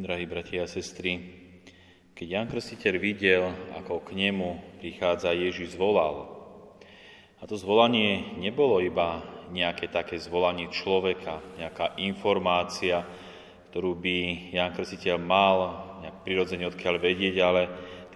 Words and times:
Drahí 0.00 0.24
bratia 0.24 0.64
a 0.64 0.72
sestry, 0.72 1.20
keď 2.16 2.24
Jan 2.24 2.48
Krstiteľ 2.48 2.94
videl, 2.96 3.44
ako 3.76 4.00
k 4.00 4.16
nemu 4.16 4.80
prichádza 4.80 5.36
Ježiš, 5.36 5.76
zvolal. 5.76 6.24
A 7.36 7.44
to 7.44 7.60
zvolanie 7.60 8.40
nebolo 8.40 8.80
iba 8.80 9.20
nejaké 9.52 9.92
také 9.92 10.16
zvolanie 10.16 10.72
človeka, 10.72 11.44
nejaká 11.60 12.00
informácia, 12.00 13.04
ktorú 13.68 13.92
by 14.00 14.16
Jan 14.56 14.72
Krstiteľ 14.72 15.20
mal 15.20 15.56
nejak 16.00 16.16
prirodzene 16.24 16.64
odkiaľ 16.64 16.96
vedieť, 16.96 17.36
ale 17.44 17.62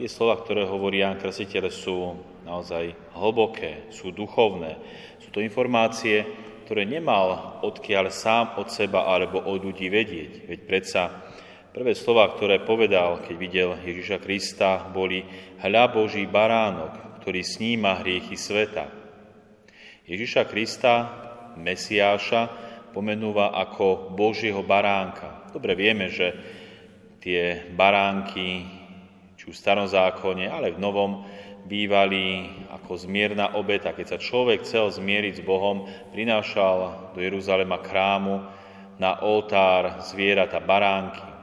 tie 0.01 0.09
slova, 0.09 0.41
ktoré 0.41 0.65
hovorí 0.65 1.05
Jan 1.05 1.21
Krstiteľ, 1.21 1.69
sú 1.69 2.17
naozaj 2.49 2.97
hlboké, 3.13 3.93
sú 3.93 4.09
duchovné. 4.09 4.81
Sú 5.21 5.29
to 5.29 5.45
informácie, 5.45 6.25
ktoré 6.65 6.89
nemal 6.89 7.61
odkiaľ 7.61 8.09
sám 8.09 8.57
od 8.57 8.73
seba 8.73 9.05
alebo 9.05 9.37
od 9.37 9.61
ľudí 9.61 9.93
vedieť. 9.93 10.49
Veď 10.49 10.61
predsa 10.65 11.03
prvé 11.75 11.99
slova, 11.99 12.31
ktoré 12.31 12.63
povedal, 12.63 13.19
keď 13.27 13.35
videl 13.35 13.71
Ježiša 13.83 14.23
Krista, 14.23 14.87
boli 14.95 15.27
hľa 15.59 15.91
Boží 15.91 16.23
baránok, 16.23 17.19
ktorý 17.19 17.43
sníma 17.43 17.99
hriechy 17.99 18.39
sveta. 18.39 18.87
Ježiša 20.07 20.47
Krista, 20.47 20.95
Mesiáša, 21.59 22.47
pomenúva 22.95 23.51
ako 23.59 24.15
Božieho 24.15 24.63
baránka. 24.63 25.51
Dobre 25.51 25.75
vieme, 25.75 26.15
že 26.15 26.31
tie 27.19 27.67
baránky, 27.75 28.71
či 29.35 29.51
už 29.51 29.59
v 29.59 29.65
starom 29.67 29.91
zákone, 29.91 30.47
ale 30.47 30.71
v 30.71 30.79
novom, 30.79 31.27
bývali 31.67 32.55
ako 32.71 33.03
zmierna 33.03 33.59
obeta. 33.59 33.97
Keď 33.97 34.07
sa 34.15 34.19
človek 34.23 34.63
chcel 34.63 34.95
zmieriť 34.95 35.43
s 35.43 35.47
Bohom, 35.47 35.91
prinášal 36.15 37.11
do 37.17 37.19
Jeruzalema 37.19 37.83
krámu 37.83 38.47
na 39.01 39.19
oltár 39.27 40.05
zvieratá 40.07 40.63
baránky, 40.63 41.34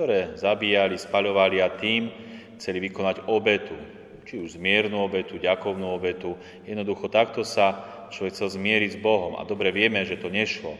ktoré 0.00 0.32
zabíjali, 0.32 0.96
spaľovali 0.96 1.60
a 1.60 1.68
tým 1.76 2.08
chceli 2.56 2.88
vykonať 2.88 3.28
obetu, 3.28 3.76
či 4.24 4.40
už 4.40 4.56
zmiernu 4.56 4.96
obetu, 4.96 5.36
ďakovnú 5.36 5.92
obetu. 5.92 6.40
Jednoducho 6.64 7.12
takto 7.12 7.44
sa 7.44 7.84
človek 8.08 8.32
chcel 8.32 8.48
zmieriť 8.48 8.96
s 8.96 9.02
Bohom. 9.04 9.36
A 9.36 9.44
dobre 9.44 9.68
vieme, 9.76 10.00
že 10.08 10.16
to 10.16 10.32
nešlo. 10.32 10.72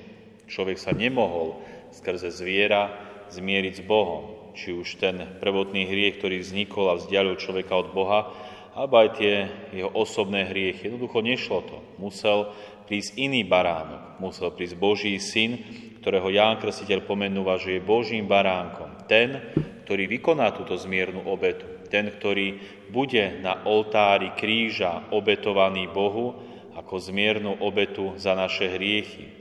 Človek 0.49 0.81
sa 0.81 0.97
nemohol 0.97 1.61
skrze 1.93 2.33
zviera 2.33 2.97
zmieriť 3.29 3.75
s 3.77 3.83
Bohom. 3.85 4.57
Či 4.57 4.73
už 4.73 4.97
ten 4.97 5.37
prvotný 5.37 5.85
hriech, 5.85 6.17
ktorý 6.17 6.41
vznikol 6.41 6.89
a 6.89 6.97
vzdialil 6.97 7.37
človeka 7.37 7.77
od 7.77 7.93
Boha, 7.93 8.33
alebo 8.73 9.05
aj 9.05 9.21
tie 9.21 9.53
jeho 9.77 9.93
osobné 9.93 10.49
hriechy. 10.49 10.89
Jednoducho 10.89 11.21
nešlo 11.21 11.61
to. 11.69 11.77
Musel 12.01 12.57
prísť 12.89 13.21
iný 13.21 13.45
baránok, 13.45 14.17
musel 14.17 14.49
prísť 14.49 14.81
Boží 14.81 15.13
syn, 15.21 15.61
ktorého 16.01 16.33
Ján 16.33 16.57
Krstiteľ 16.57 17.05
pomenúva, 17.05 17.61
že 17.61 17.77
je 17.77 17.85
Božím 17.85 18.25
baránkom. 18.25 18.90
Ten, 19.11 19.43
ktorý 19.83 20.07
vykoná 20.07 20.55
túto 20.55 20.79
zmiernu 20.79 21.27
obetu. 21.27 21.67
Ten, 21.91 22.15
ktorý 22.15 22.63
bude 22.95 23.43
na 23.43 23.67
oltári 23.67 24.31
kríža 24.39 25.11
obetovaný 25.11 25.91
Bohu 25.91 26.39
ako 26.79 26.95
zmiernu 27.03 27.59
obetu 27.59 28.15
za 28.15 28.39
naše 28.39 28.71
hriechy. 28.71 29.35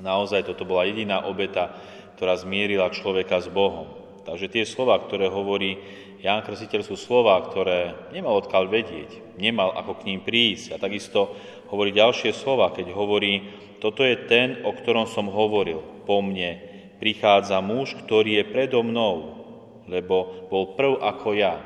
Naozaj 0.00 0.48
toto 0.48 0.64
bola 0.64 0.88
jediná 0.88 1.28
obeta, 1.28 1.76
ktorá 2.16 2.32
zmierila 2.40 2.88
človeka 2.88 3.44
s 3.44 3.52
Bohom. 3.52 3.92
Takže 4.24 4.48
tie 4.48 4.64
slova, 4.64 4.96
ktoré 5.04 5.28
hovorí 5.28 5.76
Ján 6.18 6.42
Krstiteľ 6.42 6.82
sú 6.82 6.98
slova, 6.98 7.38
ktoré 7.46 8.10
nemal 8.10 8.42
odkiaľ 8.42 8.64
vedieť, 8.66 9.38
nemal 9.38 9.70
ako 9.70 10.02
k 10.02 10.06
ním 10.10 10.20
prísť. 10.24 10.74
A 10.74 10.82
takisto 10.82 11.36
hovorí 11.70 11.94
ďalšie 11.94 12.34
slova, 12.34 12.74
keď 12.74 12.90
hovorí, 12.90 13.46
toto 13.78 14.02
je 14.02 14.18
ten, 14.26 14.64
o 14.66 14.74
ktorom 14.74 15.06
som 15.06 15.30
hovoril, 15.30 15.78
po 16.08 16.18
mne 16.18 16.58
prichádza 16.98 17.62
muž, 17.62 17.94
ktorý 17.94 18.42
je 18.42 18.44
predo 18.50 18.82
mnou, 18.82 19.38
lebo 19.86 20.46
bol 20.50 20.74
prv 20.74 21.00
ako 21.00 21.28
ja. 21.34 21.58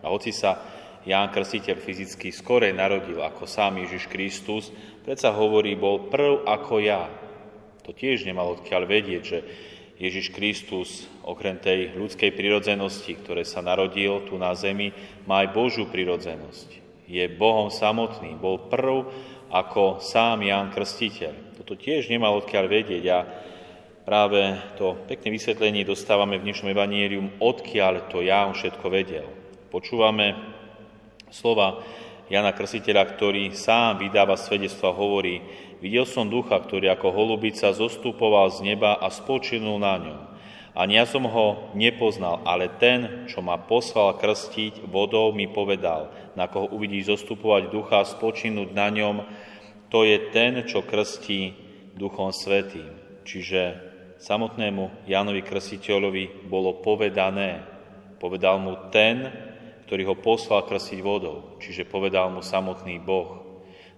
A 0.00 0.06
hoci 0.08 0.30
sa 0.30 0.58
Ján 1.06 1.30
Krstiteľ 1.30 1.78
fyzicky 1.78 2.34
skorej 2.34 2.74
narodil 2.74 3.22
ako 3.22 3.46
sám 3.46 3.78
Ježiš 3.86 4.10
Kristus, 4.10 4.74
predsa 5.06 5.30
hovorí, 5.30 5.78
bol 5.78 6.10
prv 6.10 6.42
ako 6.42 6.82
ja. 6.82 7.06
To 7.86 7.94
tiež 7.94 8.26
nemal 8.26 8.58
odkiaľ 8.58 8.82
vedieť, 8.90 9.22
že 9.22 9.38
Ježiš 9.96 10.34
Kristus, 10.34 11.06
okrem 11.22 11.56
tej 11.56 11.94
ľudskej 11.94 12.34
prirodzenosti, 12.34 13.16
ktoré 13.22 13.46
sa 13.46 13.62
narodil 13.62 14.26
tu 14.26 14.34
na 14.36 14.52
zemi, 14.52 14.90
má 15.24 15.46
aj 15.46 15.54
Božú 15.54 15.86
prirodzenosť. 15.88 16.84
Je 17.06 17.22
Bohom 17.30 17.70
samotný, 17.70 18.34
bol 18.34 18.66
prv 18.66 19.06
ako 19.48 20.02
sám 20.02 20.42
Ján 20.42 20.74
Krstiteľ. 20.74 21.56
Toto 21.62 21.78
tiež 21.78 22.10
nemal 22.10 22.34
odkiaľ 22.42 22.66
vedieť 22.66 23.04
a 23.08 23.18
práve 24.06 24.54
to 24.78 24.94
pekné 25.10 25.34
vysvetlenie 25.34 25.82
dostávame 25.82 26.38
v 26.38 26.46
dnešnom 26.46 26.70
evanielium, 26.70 27.42
odkiaľ 27.42 28.06
to 28.06 28.22
Ján 28.22 28.54
všetko 28.54 28.86
vedel. 28.86 29.26
Počúvame 29.74 30.38
slova 31.34 31.82
Jana 32.30 32.54
Krstiteľa, 32.54 33.02
ktorý 33.02 33.50
sám 33.50 33.98
vydáva 33.98 34.38
svedectvo 34.38 34.94
a 34.94 34.94
hovorí, 34.94 35.42
Videl 35.76 36.08
som 36.08 36.24
ducha, 36.24 36.56
ktorý 36.56 36.88
ako 36.88 37.12
holubica 37.12 37.68
zostupoval 37.68 38.48
z 38.48 38.64
neba 38.64 38.96
a 38.96 39.12
spočinul 39.12 39.76
na 39.76 40.00
ňom. 40.00 40.20
Ani 40.72 40.96
ja 40.96 41.04
som 41.04 41.28
ho 41.28 41.72
nepoznal, 41.76 42.40
ale 42.48 42.72
ten, 42.80 43.28
čo 43.28 43.44
ma 43.44 43.60
poslal 43.60 44.16
krstiť 44.16 44.88
vodou, 44.88 45.36
mi 45.36 45.50
povedal, 45.50 46.08
na 46.32 46.48
koho 46.48 46.72
uvidíš 46.72 47.12
zostupovať 47.12 47.68
ducha 47.68 48.00
a 48.00 48.08
spočinúť 48.08 48.72
na 48.72 48.88
ňom, 48.88 49.16
to 49.92 50.08
je 50.08 50.30
ten, 50.32 50.64
čo 50.64 50.80
krstí 50.80 51.52
Duchom 51.96 52.32
Svetým. 52.32 52.92
Čiže 53.24 53.85
samotnému 54.18 55.08
Jánovi 55.08 55.42
Krstiteľovi 55.44 56.48
bolo 56.48 56.80
povedané, 56.80 57.64
povedal 58.16 58.60
mu 58.60 58.88
ten, 58.88 59.28
ktorý 59.86 60.02
ho 60.12 60.16
poslal 60.18 60.66
krstiť 60.66 61.00
vodou, 61.04 61.56
čiže 61.62 61.86
povedal 61.86 62.32
mu 62.32 62.42
samotný 62.42 62.98
Boh. 62.98 63.46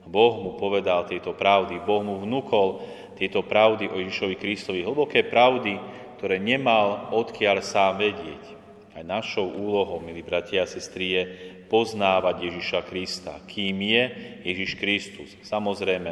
Boh 0.08 0.40
mu 0.40 0.56
povedal 0.56 1.04
tieto 1.04 1.36
pravdy, 1.36 1.84
Boh 1.84 2.00
mu 2.00 2.16
vnúkol 2.24 2.80
tieto 3.20 3.44
pravdy 3.44 3.92
o 3.92 4.00
Ježišovi 4.00 4.36
Kristovi, 4.40 4.80
hlboké 4.80 5.28
pravdy, 5.28 5.76
ktoré 6.16 6.40
nemal 6.40 7.12
odkiaľ 7.12 7.60
sám 7.60 8.00
vedieť. 8.00 8.56
Aj 8.96 9.04
našou 9.04 9.52
úlohou, 9.52 10.00
milí 10.00 10.24
bratia 10.24 10.64
a 10.64 10.70
sestry, 10.70 11.06
je 11.12 11.22
poznávať 11.68 12.50
Ježiša 12.50 12.80
Krista. 12.88 13.36
Kým 13.44 13.78
je 13.84 14.02
Ježiš 14.48 14.80
Kristus? 14.80 15.28
Samozrejme, 15.44 16.10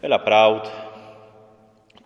veľa 0.00 0.18
pravd, 0.24 0.64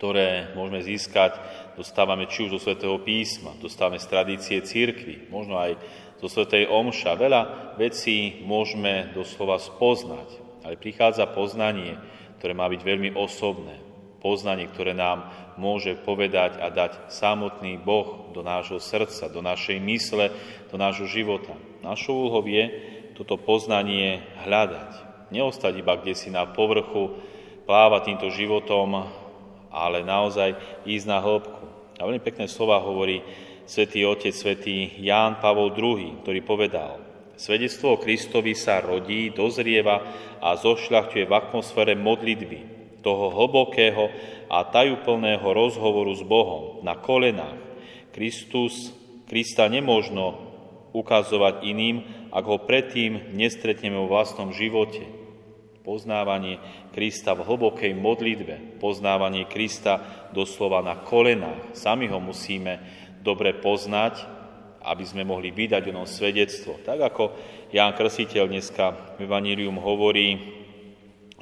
ktoré 0.03 0.51
môžeme 0.59 0.83
získať, 0.83 1.39
dostávame 1.79 2.27
či 2.27 2.51
už 2.51 2.59
zo 2.59 2.67
Svetého 2.67 2.99
písma, 2.99 3.55
dostávame 3.63 4.03
z 4.03 4.11
tradície 4.11 4.59
církvy, 4.59 5.31
možno 5.31 5.55
aj 5.55 5.79
zo 6.19 6.27
Svetej 6.27 6.67
Omša. 6.67 7.15
Veľa 7.15 7.43
vecí 7.79 8.43
môžeme 8.43 9.15
doslova 9.15 9.63
spoznať. 9.63 10.27
Ale 10.67 10.75
prichádza 10.75 11.31
poznanie, 11.31 12.03
ktoré 12.43 12.51
má 12.51 12.67
byť 12.67 12.83
veľmi 12.83 13.15
osobné. 13.15 13.79
Poznanie, 14.19 14.67
ktoré 14.75 14.91
nám 14.91 15.31
môže 15.55 15.95
povedať 15.95 16.59
a 16.59 16.75
dať 16.75 17.07
samotný 17.07 17.79
Boh 17.79 18.35
do 18.35 18.43
nášho 18.43 18.83
srdca, 18.83 19.31
do 19.31 19.39
našej 19.39 19.79
mysle, 19.87 20.35
do 20.67 20.83
nášho 20.83 21.07
života. 21.07 21.55
Našou 21.87 22.27
úlohou 22.27 22.43
je 22.51 22.75
toto 23.15 23.39
poznanie 23.39 24.19
hľadať. 24.43 25.31
Neostať 25.31 25.79
iba 25.79 25.95
kde 25.95 26.19
si 26.19 26.27
na 26.27 26.43
povrchu, 26.43 27.23
plávať 27.71 28.11
týmto 28.11 28.35
životom, 28.35 29.22
ale 29.73 30.05
naozaj 30.05 30.55
ísť 30.85 31.07
na 31.09 31.19
hĺbku. 31.19 31.65
A 31.99 32.05
veľmi 32.05 32.21
pekné 32.21 32.47
slova 32.47 32.79
hovorí 32.79 33.25
svätý 33.65 34.05
Otec, 34.05 34.37
svätý 34.37 35.01
Ján 35.01 35.41
Pavol 35.41 35.73
II, 35.73 36.23
ktorý 36.23 36.41
povedal– 36.45 36.93
Svedectvo 37.43 37.97
o 37.97 38.01
Kristovi 38.01 38.55
sa 38.55 38.79
rodí, 38.79 39.35
dozrieva 39.35 39.99
a 40.39 40.55
zošľachtuje 40.55 41.27
v 41.27 41.33
atmosfére 41.35 41.99
modlitby, 41.99 42.71
toho 43.03 43.35
hlbokého 43.35 44.15
a 44.47 44.63
tajúplného 44.63 45.43
rozhovoru 45.43 46.15
s 46.15 46.23
Bohom 46.23 46.87
na 46.87 46.95
kolenách. 46.95 47.59
Kristus, 48.15 48.95
Krista 49.27 49.67
nemožno 49.67 50.39
ukazovať 50.95 51.67
iným, 51.67 52.07
ak 52.31 52.45
ho 52.47 52.63
predtým 52.63 53.35
nestretneme 53.35 53.99
vo 53.99 54.07
vlastnom 54.07 54.55
živote. 54.55 55.03
Poznávanie 55.83 56.63
Krista 56.95 57.35
v 57.35 57.43
hlbokej 57.43 57.93
modlitbe, 57.99 58.79
poznávanie 58.79 59.51
Krista 59.51 60.29
doslova 60.31 60.79
na 60.79 61.03
kolenách. 61.03 61.75
Sami 61.75 62.07
ho 62.07 62.23
musíme 62.23 62.79
dobre 63.23 63.55
poznať 63.59 64.43
aby 64.83 65.05
sme 65.07 65.23
mohli 65.23 65.55
vydať 65.55 65.83
o 65.89 65.95
ňom 65.95 66.07
svedectvo. 66.07 66.83
Tak 66.83 66.99
ako 66.99 67.25
Ján 67.71 67.95
Krsiteľ 67.95 68.51
dneska 68.51 69.17
v 69.19 69.31
Evanílium 69.31 69.79
hovorí, 69.79 70.39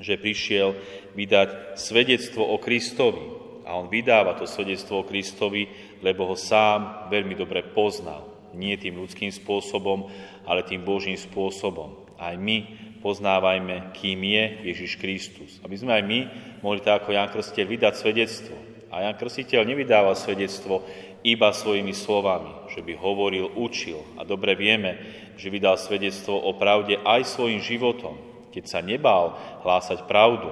že 0.00 0.20
prišiel 0.20 0.76
vydať 1.16 1.76
svedectvo 1.76 2.44
o 2.44 2.56
Kristovi. 2.60 3.24
A 3.64 3.76
on 3.76 3.88
vydáva 3.88 4.36
to 4.36 4.48
svedectvo 4.48 5.04
o 5.04 5.08
Kristovi, 5.08 5.68
lebo 6.00 6.26
ho 6.28 6.36
sám 6.36 7.08
veľmi 7.12 7.36
dobre 7.36 7.64
poznal. 7.64 8.28
Nie 8.56 8.80
tým 8.80 8.98
ľudským 8.98 9.30
spôsobom, 9.30 10.10
ale 10.44 10.66
tým 10.66 10.82
Božím 10.82 11.14
spôsobom. 11.14 12.08
Aj 12.18 12.34
my 12.34 12.89
poznávajme, 13.00 13.96
kým 13.96 14.20
je 14.24 14.44
Ježiš 14.72 15.00
Kristus. 15.00 15.58
Aby 15.64 15.76
sme 15.80 15.96
aj 15.96 16.04
my 16.04 16.20
mohli 16.60 16.80
tak 16.84 17.04
ako 17.04 17.16
Jan 17.16 17.32
Krstiteľ 17.32 17.66
vydať 17.66 17.94
svedectvo. 17.96 18.56
A 18.92 19.04
Jan 19.08 19.16
Krstiteľ 19.16 19.64
nevydával 19.64 20.14
svedectvo 20.16 20.84
iba 21.20 21.52
svojimi 21.52 21.92
slovami, 21.92 22.72
že 22.72 22.80
by 22.80 22.96
hovoril, 22.96 23.52
učil. 23.56 24.00
A 24.16 24.24
dobre 24.24 24.56
vieme, 24.56 24.96
že 25.36 25.52
vydal 25.52 25.76
svedectvo 25.76 26.36
o 26.36 26.56
pravde 26.56 27.00
aj 27.00 27.28
svojim 27.28 27.60
životom, 27.60 28.16
keď 28.52 28.64
sa 28.66 28.80
nebál 28.84 29.36
hlásať 29.64 30.04
pravdu, 30.04 30.50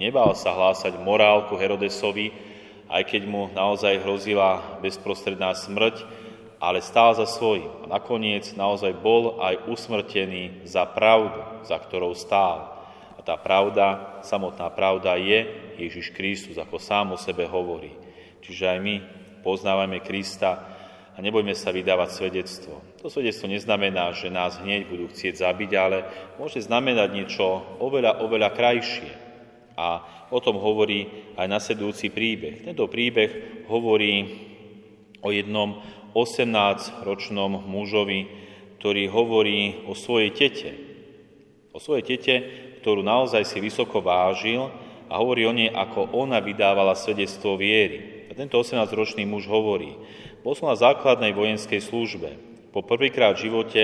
nebál 0.00 0.32
sa 0.36 0.52
hlásať 0.52 1.00
morálku 1.00 1.56
Herodesovi, 1.56 2.32
aj 2.92 3.08
keď 3.08 3.22
mu 3.24 3.48
naozaj 3.56 4.04
hrozila 4.04 4.80
bezprostredná 4.84 5.56
smrť, 5.56 6.04
ale 6.62 6.78
stál 6.78 7.10
za 7.18 7.26
svojím. 7.26 7.66
A 7.82 7.98
nakoniec 7.98 8.54
naozaj 8.54 8.94
bol 8.94 9.42
aj 9.42 9.66
usmrtený 9.66 10.62
za 10.62 10.86
pravdu, 10.86 11.42
za 11.66 11.74
ktorou 11.74 12.14
stál. 12.14 12.78
A 13.18 13.20
tá 13.26 13.34
pravda, 13.34 14.22
samotná 14.22 14.70
pravda 14.70 15.18
je 15.18 15.42
Ježiš 15.82 16.14
Kristus, 16.14 16.54
ako 16.62 16.78
sám 16.78 17.10
o 17.10 17.18
sebe 17.18 17.50
hovorí. 17.50 17.90
Čiže 18.46 18.64
aj 18.70 18.78
my 18.78 18.94
poznávame 19.42 19.98
Krista 20.06 20.70
a 21.12 21.18
nebojme 21.18 21.50
sa 21.50 21.74
vydávať 21.74 22.14
svedectvo. 22.14 22.78
To 23.02 23.10
svedectvo 23.10 23.50
neznamená, 23.50 24.14
že 24.14 24.30
nás 24.30 24.62
hneď 24.62 24.86
budú 24.86 25.10
chcieť 25.10 25.42
zabiť, 25.42 25.70
ale 25.74 25.98
môže 26.38 26.62
znamenať 26.62 27.08
niečo 27.10 27.58
oveľa, 27.82 28.22
oveľa 28.22 28.54
krajšie. 28.54 29.10
A 29.74 29.98
o 30.30 30.38
tom 30.38 30.62
hovorí 30.62 31.10
aj 31.34 31.50
nasledujúci 31.50 32.14
príbeh. 32.14 32.62
Tento 32.62 32.86
príbeh 32.86 33.66
hovorí 33.66 34.14
o 35.22 35.30
jednom 35.30 35.82
18-ročnom 36.12 37.64
mužovi, 37.64 38.28
ktorý 38.78 39.08
hovorí 39.08 39.86
o 39.88 39.96
svojej 39.96 40.30
tete. 40.32 40.70
O 41.72 41.78
svojej 41.80 42.04
tete, 42.04 42.34
ktorú 42.84 43.00
naozaj 43.00 43.46
si 43.48 43.62
vysoko 43.62 44.02
vážil 44.02 44.68
a 45.08 45.20
hovorí 45.20 45.46
o 45.46 45.52
nej, 45.54 45.70
ako 45.70 46.12
ona 46.12 46.42
vydávala 46.42 46.98
svedectvo 46.98 47.56
viery. 47.56 48.28
A 48.28 48.36
tento 48.36 48.56
18-ročný 48.58 49.28
muž 49.28 49.44
hovorí, 49.46 49.96
bol 50.40 50.56
som 50.56 50.72
na 50.72 50.76
základnej 50.76 51.36
vojenskej 51.36 51.84
službe. 51.84 52.52
Po 52.72 52.80
prvýkrát 52.80 53.36
v 53.36 53.52
živote 53.52 53.82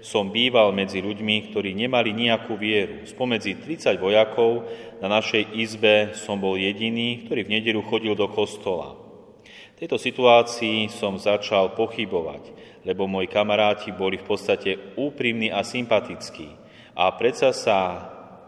som 0.00 0.32
býval 0.32 0.72
medzi 0.72 1.04
ľuďmi, 1.04 1.52
ktorí 1.52 1.76
nemali 1.76 2.16
nejakú 2.16 2.56
vieru. 2.56 3.04
Spomedzi 3.04 3.60
30 3.60 4.00
vojakov 4.00 4.64
na 5.04 5.12
našej 5.12 5.52
izbe 5.52 6.16
som 6.16 6.40
bol 6.40 6.56
jediný, 6.56 7.28
ktorý 7.28 7.44
v 7.44 7.52
nedelu 7.60 7.80
chodil 7.84 8.16
do 8.16 8.26
kostola. 8.32 9.01
Tejto 9.82 9.98
situácii 9.98 10.86
som 10.94 11.18
začal 11.18 11.74
pochybovať, 11.74 12.54
lebo 12.86 13.10
moji 13.10 13.26
kamaráti 13.26 13.90
boli 13.90 14.14
v 14.14 14.26
podstate 14.30 14.94
úprimní 14.94 15.50
a 15.50 15.66
sympatickí 15.66 16.54
a 16.94 17.10
predsa 17.18 17.50
sa 17.50 17.78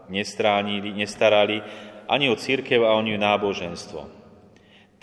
nestránili, 0.07 0.95
nestarali 0.95 1.59
ani 2.07 2.31
o 2.31 2.39
církev 2.39 2.87
a 2.87 2.95
o 2.95 3.03
ňu 3.03 3.19
náboženstvo 3.19 4.25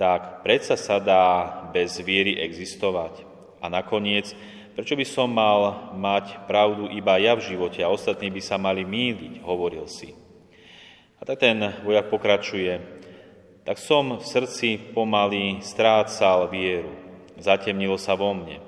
tak 0.03 0.43
predsa 0.43 0.75
sa 0.75 0.99
dá 0.99 1.63
bez 1.71 2.01
viery 2.03 2.35
existovať. 2.43 3.23
A 3.63 3.71
nakoniec, 3.71 4.35
prečo 4.75 4.99
by 4.99 5.07
som 5.07 5.31
mal 5.31 5.95
mať 5.95 6.43
pravdu 6.51 6.91
iba 6.91 7.23
ja 7.23 7.39
v 7.39 7.55
živote 7.55 7.87
a 7.87 7.93
ostatní 7.93 8.33
by 8.35 8.43
sa 8.43 8.59
mali 8.59 8.83
míliť, 8.83 9.47
hovoril 9.47 9.87
si. 9.87 10.11
A 11.21 11.29
tak 11.29 11.39
ten 11.39 11.55
vojak 11.87 12.11
pokračuje. 12.11 13.02
Tak 13.63 13.79
som 13.79 14.19
v 14.19 14.25
srdci 14.27 14.91
pomaly 14.91 15.63
strácal 15.63 16.51
vieru. 16.51 16.91
Zatemnilo 17.39 17.95
sa 17.95 18.19
vo 18.19 18.35
mne. 18.35 18.59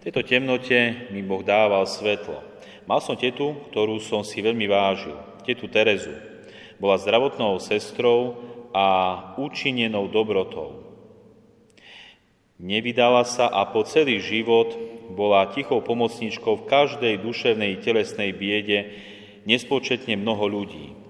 V 0.00 0.12
tejto 0.12 0.20
temnote 0.20 1.08
mi 1.08 1.24
Boh 1.24 1.40
dával 1.40 1.88
svetlo. 1.88 2.44
Mal 2.84 3.00
som 3.00 3.16
tetu, 3.16 3.56
ktorú 3.72 3.96
som 4.04 4.20
si 4.20 4.44
veľmi 4.44 4.68
vážil, 4.68 5.16
tetu 5.48 5.64
Terezu. 5.72 6.12
Bola 6.76 7.00
zdravotnou 7.00 7.56
sestrou 7.56 8.36
a 8.76 9.16
učinenou 9.40 10.12
dobrotou. 10.12 10.84
Nevydala 12.60 13.24
sa 13.24 13.48
a 13.48 13.64
po 13.64 13.80
celý 13.88 14.20
život 14.20 14.76
bola 15.08 15.48
tichou 15.56 15.80
pomocníčkou 15.80 16.60
v 16.60 16.68
každej 16.68 17.24
duševnej 17.24 17.80
telesnej 17.80 18.36
biede 18.36 18.92
nespočetne 19.48 20.20
mnoho 20.20 20.44
ľudí. 20.52 21.03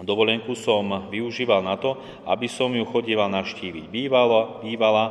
Dovolenku 0.00 0.56
som 0.56 1.12
využíval 1.12 1.60
na 1.60 1.76
to, 1.76 2.00
aby 2.24 2.48
som 2.48 2.72
ju 2.72 2.80
chodieval 2.88 3.28
navštíviť. 3.28 3.92
Bývala, 3.92 4.64
bývala 4.64 5.04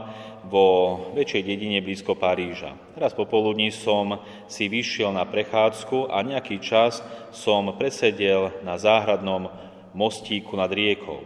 vo 0.50 0.98
väčšej 1.14 1.44
dedine 1.46 1.86
blízko 1.86 2.18
Paríža. 2.18 2.74
Raz 2.98 3.14
popoludní 3.14 3.70
som 3.70 4.18
si 4.50 4.66
vyšiel 4.66 5.14
na 5.14 5.22
prechádzku 5.30 6.10
a 6.10 6.26
nejaký 6.26 6.58
čas 6.58 7.06
som 7.30 7.70
presedel 7.78 8.50
na 8.66 8.82
záhradnom 8.82 9.54
mostíku 9.94 10.58
nad 10.58 10.74
riekou. 10.74 11.22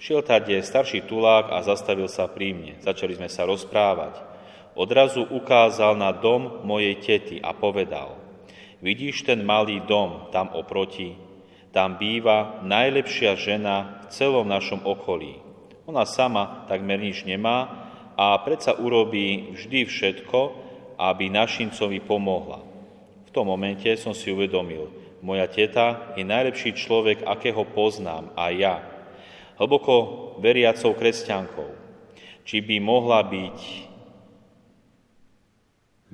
Šiel 0.00 0.26
tade 0.26 0.58
starší 0.58 1.06
tulák 1.06 1.52
a 1.54 1.62
zastavil 1.62 2.10
sa 2.10 2.26
pri 2.26 2.56
mne. 2.56 2.74
Začali 2.82 3.14
sme 3.14 3.28
sa 3.30 3.46
rozprávať. 3.46 4.18
Odrazu 4.74 5.28
ukázal 5.28 5.94
na 5.94 6.10
dom 6.10 6.64
mojej 6.66 6.96
tety 6.98 7.36
a 7.38 7.52
povedal, 7.52 8.16
vidíš 8.80 9.28
ten 9.28 9.44
malý 9.44 9.78
dom 9.84 10.32
tam 10.34 10.50
oproti? 10.56 11.29
Tam 11.70 11.98
býva 11.98 12.62
najlepšia 12.66 13.38
žena 13.38 14.02
v 14.02 14.04
celom 14.10 14.46
našom 14.46 14.82
okolí. 14.82 15.38
Ona 15.86 16.02
sama 16.06 16.66
takmer 16.66 16.98
nič 16.98 17.22
nemá 17.22 17.90
a 18.18 18.34
predsa 18.42 18.74
urobí 18.74 19.54
vždy 19.54 19.86
všetko, 19.86 20.40
aby 20.98 21.30
našincovi 21.30 22.02
pomohla. 22.02 22.60
V 23.26 23.30
tom 23.30 23.46
momente 23.46 23.88
som 23.94 24.10
si 24.10 24.34
uvedomil, 24.34 24.90
moja 25.22 25.46
teta 25.46 26.14
je 26.18 26.26
najlepší 26.26 26.74
človek, 26.74 27.22
akého 27.22 27.62
poznám 27.70 28.34
a 28.34 28.50
ja– 28.50 28.76
hlboko 29.60 29.94
veriacou 30.40 30.96
kresťankou, 30.96 31.68
či 32.48 32.64
by 32.64 32.80
mohla 32.80 33.20
byť 33.20 33.58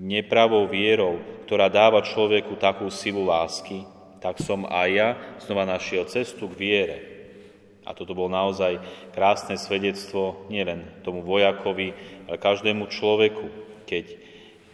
nepravou 0.03 0.67
vierou, 0.67 1.23
ktorá 1.47 1.71
dáva 1.71 2.03
človeku 2.03 2.59
takú 2.59 2.91
silu 2.91 3.23
lásky, 3.23 3.87
tak 4.27 4.43
som 4.43 4.67
aj 4.67 4.89
ja 4.91 5.09
znova 5.39 5.63
našiel 5.63 6.03
cestu 6.11 6.51
k 6.51 6.59
viere. 6.59 6.99
A 7.87 7.95
toto 7.95 8.11
bol 8.11 8.27
naozaj 8.27 8.83
krásne 9.15 9.55
svedectvo 9.55 10.51
nielen 10.51 10.83
tomu 11.07 11.23
vojakovi, 11.23 11.95
ale 12.27 12.35
každému 12.35 12.91
človeku, 12.91 13.47
keď 13.87 14.19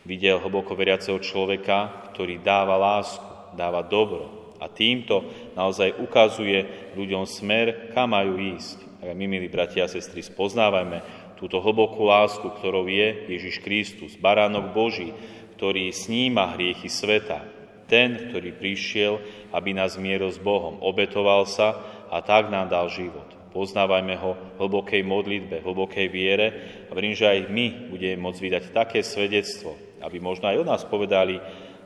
videl 0.09 0.41
hlboko 0.41 0.73
veriaceho 0.73 1.21
človeka, 1.21 2.09
ktorý 2.17 2.41
dáva 2.41 2.81
lásku, 2.81 3.53
dáva 3.53 3.85
dobro, 3.85 4.57
a 4.57 4.73
týmto 4.73 5.21
naozaj 5.53 6.01
ukazuje 6.01 6.89
ľuďom 6.97 7.29
smer, 7.29 7.93
kam 7.93 8.17
majú 8.17 8.41
ísť. 8.57 9.05
A 9.05 9.13
my, 9.13 9.29
milí 9.29 9.53
bratia 9.53 9.85
a 9.85 9.93
sestry, 9.93 10.25
spoznávajme 10.25 11.05
túto 11.37 11.61
hlbokú 11.61 12.09
lásku, 12.09 12.49
ktorou 12.57 12.89
je 12.89 13.29
Ježiš 13.29 13.61
Kristus, 13.61 14.17
baránok 14.17 14.73
Boží, 14.73 15.13
ktorý 15.61 15.93
sníma 15.93 16.57
hriechy 16.57 16.89
sveta. 16.89 17.62
Ten, 17.93 18.33
ktorý 18.33 18.57
prišiel, 18.57 19.21
aby 19.53 19.77
nás 19.77 20.01
mieril 20.01 20.33
s 20.33 20.41
Bohom, 20.41 20.81
obetoval 20.81 21.45
sa 21.45 21.77
a 22.09 22.25
tak 22.25 22.49
nám 22.49 22.73
dal 22.73 22.89
život. 22.89 23.29
Poznávajme 23.53 24.17
ho 24.17 24.33
v 24.57 24.65
hlbokej 24.65 25.05
modlitbe, 25.05 25.61
v 25.61 25.69
hlbokej 25.69 26.09
viere 26.09 26.47
a 26.89 26.97
verím, 26.97 27.13
že 27.13 27.29
aj 27.29 27.53
my 27.53 27.93
budeme 27.93 28.17
môcť 28.25 28.41
vydať 28.41 28.63
také 28.73 29.05
svedectvo, 29.05 29.77
aby 30.01 30.17
možno 30.25 30.49
aj 30.49 30.57
o 30.57 30.65
nás 30.65 30.89
povedali, 30.89 31.37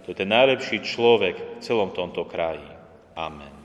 to 0.07 0.15
je 0.15 0.23
ten 0.23 0.31
najlepší 0.31 0.87
človek 0.87 1.59
v 1.59 1.63
celom 1.67 1.91
tomto 1.91 2.23
kraji. 2.31 2.63
Amen. 3.19 3.56